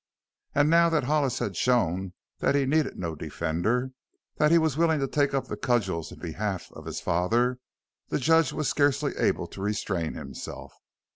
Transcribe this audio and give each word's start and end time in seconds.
And 0.55 0.67
now 0.67 0.89
that 0.89 1.03
Hollis 1.03 1.37
had 1.37 1.55
shown 1.55 2.13
that 2.39 2.55
he 2.55 2.65
needed 2.65 2.97
no 2.97 3.13
defender; 3.13 3.91
that 4.37 4.49
he 4.49 4.57
was 4.57 4.75
willing 4.75 4.99
to 4.99 5.07
take 5.07 5.35
up 5.35 5.45
the 5.45 5.55
cudgels 5.55 6.11
in 6.11 6.17
behalf 6.17 6.71
of 6.71 6.85
his 6.87 6.99
father, 6.99 7.59
the 8.07 8.17
judge 8.17 8.51
was 8.51 8.67
scarcely 8.67 9.15
able 9.15 9.45
to 9.45 9.61
restrain 9.61 10.15
himself. 10.15 10.73